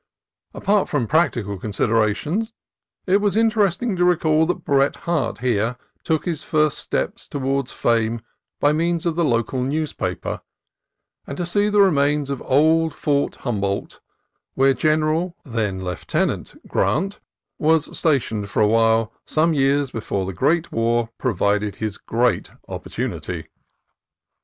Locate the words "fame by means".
7.69-9.05